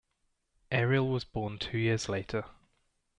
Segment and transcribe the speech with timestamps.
[0.71, 2.45] Ariel was born two years later.